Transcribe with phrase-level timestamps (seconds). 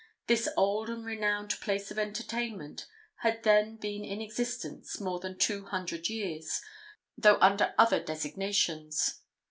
[0.25, 5.65] This old and renowned place of entertainment had then been in existence more than two
[5.65, 6.59] hundred years,
[7.15, 9.21] though under other designations.